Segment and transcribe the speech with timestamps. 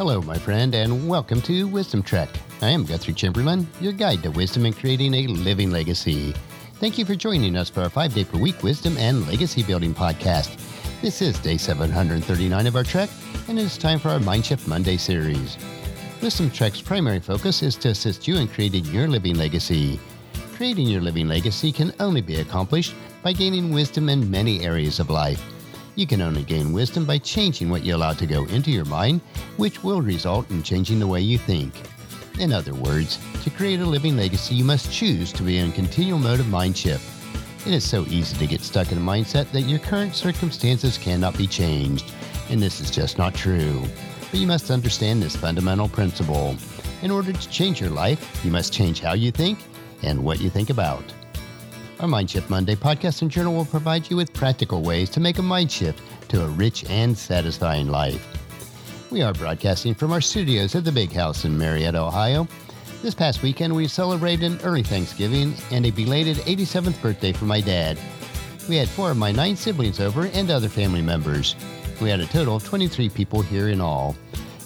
[0.00, 2.30] Hello, my friend, and welcome to Wisdom Trek.
[2.62, 6.32] I am Guthrie Chamberlain, your guide to wisdom and creating a living legacy.
[6.76, 9.92] Thank you for joining us for our five day per week wisdom and legacy building
[9.92, 10.56] podcast.
[11.02, 13.10] This is day 739 of our trek,
[13.46, 15.58] and it is time for our Mindshift Monday series.
[16.22, 20.00] Wisdom Trek's primary focus is to assist you in creating your living legacy.
[20.54, 25.10] Creating your living legacy can only be accomplished by gaining wisdom in many areas of
[25.10, 25.44] life.
[26.00, 29.20] You can only gain wisdom by changing what you allow to go into your mind,
[29.58, 31.74] which will result in changing the way you think.
[32.38, 35.72] In other words, to create a living legacy, you must choose to be in a
[35.74, 37.04] continual mode of mind shift.
[37.66, 41.36] It is so easy to get stuck in a mindset that your current circumstances cannot
[41.36, 42.10] be changed,
[42.48, 43.82] and this is just not true.
[44.30, 46.56] But you must understand this fundamental principle.
[47.02, 49.58] In order to change your life, you must change how you think
[50.02, 51.04] and what you think about.
[52.00, 55.42] Our Mindshift Monday podcast and journal will provide you with practical ways to make a
[55.42, 56.00] mind shift
[56.30, 58.26] to a rich and satisfying life.
[59.10, 62.48] We are broadcasting from our studios at the Big House in Marietta, Ohio.
[63.02, 67.60] This past weekend, we celebrated an early Thanksgiving and a belated 87th birthday for my
[67.60, 67.98] dad.
[68.66, 71.54] We had four of my nine siblings over and other family members.
[72.00, 74.16] We had a total of 23 people here in all.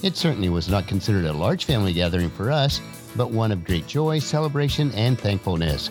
[0.04, 2.80] It certainly was not considered a large family gathering for us,
[3.16, 5.90] but one of great joy, celebration, and thankfulness.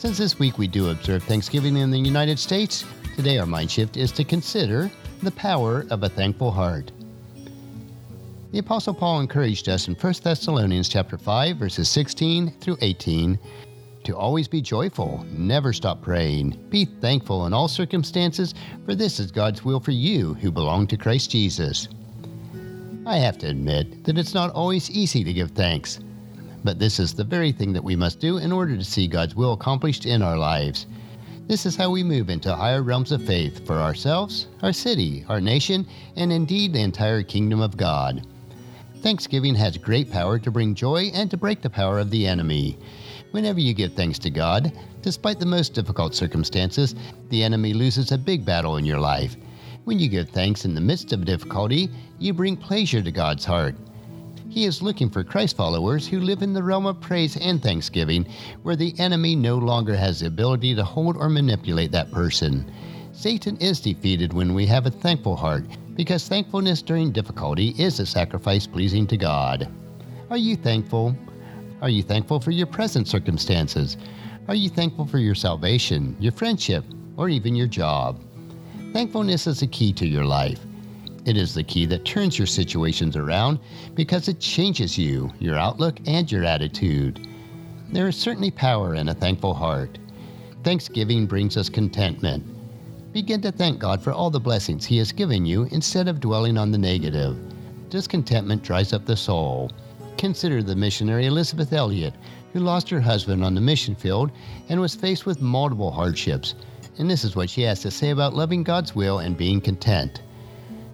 [0.00, 3.98] Since this week we do observe Thanksgiving in the United States, today our mind shift
[3.98, 4.90] is to consider
[5.22, 6.90] the power of a thankful heart.
[8.50, 13.38] The apostle Paul encouraged us in 1 Thessalonians chapter 5 verses 16 through 18
[14.04, 18.54] to always be joyful, never stop praying, be thankful in all circumstances,
[18.86, 21.88] for this is God's will for you who belong to Christ Jesus.
[23.04, 26.00] I have to admit that it's not always easy to give thanks.
[26.62, 29.34] But this is the very thing that we must do in order to see God's
[29.34, 30.86] will accomplished in our lives.
[31.46, 35.40] This is how we move into higher realms of faith for ourselves, our city, our
[35.40, 38.26] nation, and indeed the entire kingdom of God.
[38.98, 42.78] Thanksgiving has great power to bring joy and to break the power of the enemy.
[43.30, 44.72] Whenever you give thanks to God,
[45.02, 46.94] despite the most difficult circumstances,
[47.30, 49.36] the enemy loses a big battle in your life.
[49.84, 51.88] When you give thanks in the midst of difficulty,
[52.18, 53.74] you bring pleasure to God's heart.
[54.50, 58.26] He is looking for Christ followers who live in the realm of praise and thanksgiving,
[58.64, 62.68] where the enemy no longer has the ability to hold or manipulate that person.
[63.12, 68.06] Satan is defeated when we have a thankful heart, because thankfulness during difficulty is a
[68.06, 69.68] sacrifice pleasing to God.
[70.30, 71.14] Are you thankful?
[71.80, 73.96] Are you thankful for your present circumstances?
[74.48, 76.84] Are you thankful for your salvation, your friendship,
[77.16, 78.20] or even your job?
[78.92, 80.58] Thankfulness is a key to your life.
[81.26, 83.58] It is the key that turns your situations around
[83.94, 87.28] because it changes you, your outlook, and your attitude.
[87.92, 89.98] There is certainly power in a thankful heart.
[90.64, 92.44] Thanksgiving brings us contentment.
[93.12, 96.56] Begin to thank God for all the blessings He has given you instead of dwelling
[96.56, 97.36] on the negative.
[97.90, 99.70] Discontentment dries up the soul.
[100.16, 102.14] Consider the missionary Elisabeth Elliot,
[102.52, 104.30] who lost her husband on the mission field
[104.68, 106.54] and was faced with multiple hardships.
[106.98, 110.22] And this is what she has to say about loving God's will and being content.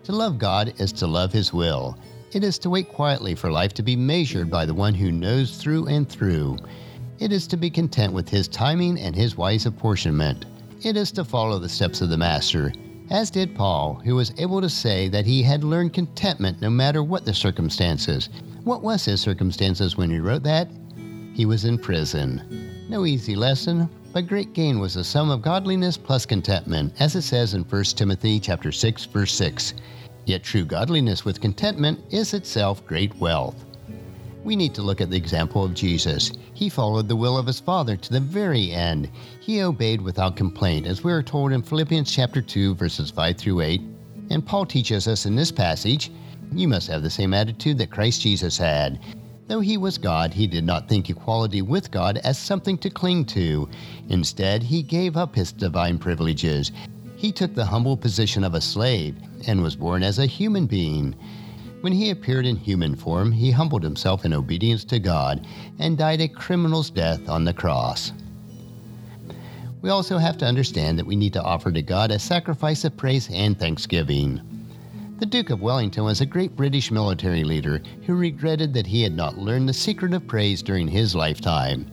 [0.07, 1.99] To love God is to love His will.
[2.31, 5.57] It is to wait quietly for life to be measured by the one who knows
[5.57, 6.59] through and through.
[7.19, 10.45] It is to be content with His timing and His wise apportionment.
[10.85, 12.73] It is to follow the steps of the Master,
[13.11, 17.03] as did Paul, who was able to say that he had learned contentment no matter
[17.03, 18.29] what the circumstances.
[18.63, 20.69] What was his circumstances when he wrote that?
[21.35, 22.87] He was in prison.
[22.89, 27.21] No easy lesson, but great gain was the sum of godliness plus contentment, as it
[27.21, 29.75] says in 1 Timothy chapter 6, verse 6.
[30.25, 33.67] Yet true godliness with contentment is itself great wealth.
[34.43, 36.33] We need to look at the example of Jesus.
[36.55, 39.11] He followed the will of his Father to the very end.
[39.39, 43.61] He obeyed without complaint, as we are told in Philippians chapter 2, verses 5 through
[43.61, 43.83] 8.
[44.31, 46.11] And Paul teaches us in this passage,
[46.53, 48.99] you must have the same attitude that Christ Jesus had.
[49.49, 53.27] Though he was God, he did not think equality with God as something to cling
[53.27, 53.69] to.
[54.09, 56.73] Instead, he gave up his divine privileges.
[57.17, 59.17] He took the humble position of a slave
[59.47, 61.15] and was born as a human being.
[61.81, 65.47] When he appeared in human form, he humbled himself in obedience to God
[65.79, 68.13] and died a criminal's death on the cross.
[69.81, 72.97] We also have to understand that we need to offer to God a sacrifice of
[72.97, 74.56] praise and thanksgiving.
[75.19, 79.17] The Duke of Wellington was a great British military leader who regretted that he had
[79.17, 81.91] not learned the secret of praise during his lifetime.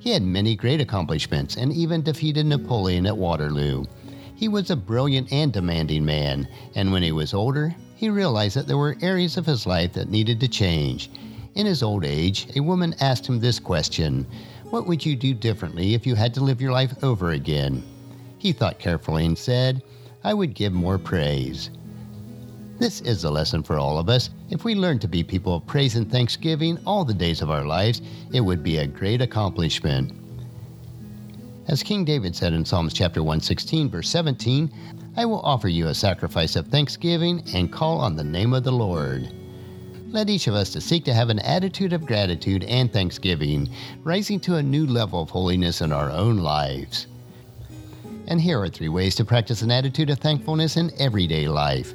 [0.00, 3.84] He had many great accomplishments and even defeated Napoleon at Waterloo.
[4.34, 8.66] He was a brilliant and demanding man, and when he was older, he realized that
[8.66, 11.08] there were areas of his life that needed to change.
[11.54, 14.26] In his old age, a woman asked him this question
[14.70, 17.84] What would you do differently if you had to live your life over again?
[18.38, 19.84] He thought carefully and said,
[20.24, 21.70] I would give more praise.
[22.80, 24.30] This is a lesson for all of us.
[24.48, 27.66] If we learned to be people of praise and thanksgiving all the days of our
[27.66, 28.00] lives,
[28.32, 30.12] it would be a great accomplishment.
[31.68, 34.72] As King David said in Psalms chapter 116, verse 17,
[35.18, 38.72] I will offer you a sacrifice of thanksgiving and call on the name of the
[38.72, 39.30] Lord.
[40.08, 43.68] Let each of us to seek to have an attitude of gratitude and thanksgiving,
[44.04, 47.08] rising to a new level of holiness in our own lives.
[48.26, 51.92] And here are three ways to practice an attitude of thankfulness in everyday life.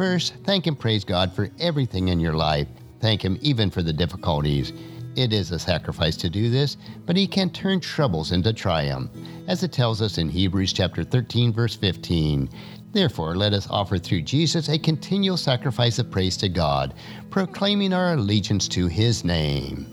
[0.00, 2.66] First, thank and praise God for everything in your life.
[3.00, 4.72] Thank Him even for the difficulties.
[5.14, 9.10] It is a sacrifice to do this, but He can turn troubles into triumph,
[9.46, 12.48] as it tells us in Hebrews chapter 13 verse 15.
[12.92, 16.94] Therefore, let us offer through Jesus a continual sacrifice of praise to God,
[17.28, 19.86] proclaiming our allegiance to His name.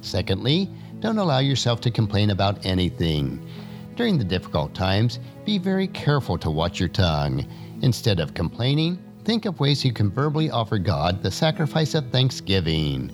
[0.00, 0.70] Secondly,
[1.00, 3.46] don't allow yourself to complain about anything.
[3.94, 7.46] During the difficult times, be very careful to watch your tongue.
[7.82, 8.98] Instead of complaining,
[9.30, 13.12] think of ways you can verbally offer God the sacrifice of thanksgiving.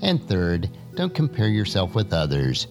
[0.00, 2.68] And third, don't compare yourself with others.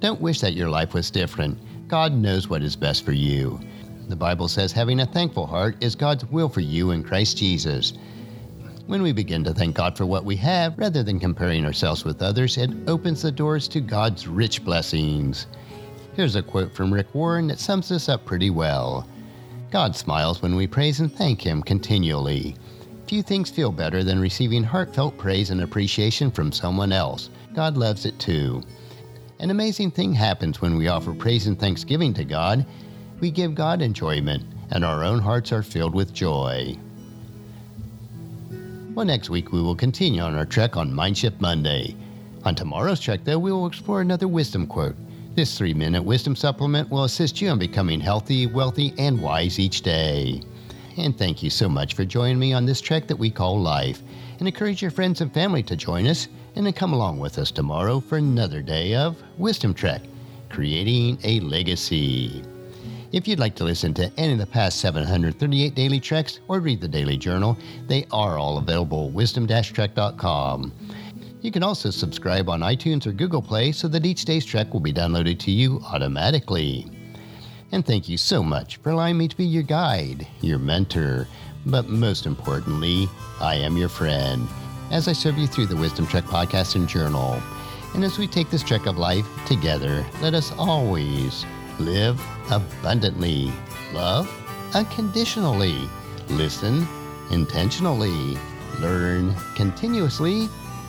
[0.00, 1.58] Don't wish that your life was different.
[1.86, 3.60] God knows what is best for you.
[4.08, 7.92] The Bible says having a thankful heart is God's will for you in Christ Jesus.
[8.86, 12.22] When we begin to thank God for what we have, rather than comparing ourselves with
[12.22, 15.46] others, it opens the doors to God's rich blessings.
[16.16, 19.06] Here's a quote from Rick Warren that sums this up pretty well
[19.74, 22.54] God smiles when we praise and thank Him continually.
[23.08, 27.28] Few things feel better than receiving heartfelt praise and appreciation from someone else.
[27.56, 28.62] God loves it too.
[29.40, 32.64] An amazing thing happens when we offer praise and thanksgiving to God.
[33.18, 36.78] We give God enjoyment, and our own hearts are filled with joy.
[38.94, 41.96] Well, next week we will continue on our trek on Mindshift Monday.
[42.44, 44.94] On tomorrow's trek, though, we will explore another wisdom quote.
[45.34, 49.82] This three minute wisdom supplement will assist you in becoming healthy, wealthy, and wise each
[49.82, 50.40] day.
[50.96, 54.00] And thank you so much for joining me on this trek that we call life.
[54.38, 57.50] And encourage your friends and family to join us and then come along with us
[57.50, 60.02] tomorrow for another day of Wisdom Trek,
[60.50, 62.44] creating a legacy.
[63.10, 66.80] If you'd like to listen to any of the past 738 daily treks or read
[66.80, 67.58] the daily journal,
[67.88, 70.72] they are all available at wisdom-trek.com.
[71.44, 74.80] You can also subscribe on iTunes or Google Play so that each day's trek will
[74.80, 76.86] be downloaded to you automatically.
[77.70, 81.28] And thank you so much for allowing me to be your guide, your mentor,
[81.66, 83.10] but most importantly,
[83.42, 84.48] I am your friend
[84.90, 87.42] as I serve you through the Wisdom Trek podcast and journal.
[87.92, 91.44] And as we take this trek of life together, let us always
[91.78, 92.18] live
[92.50, 93.52] abundantly,
[93.92, 94.32] love
[94.74, 95.76] unconditionally,
[96.30, 96.88] listen
[97.30, 98.38] intentionally,
[98.80, 100.48] learn continuously,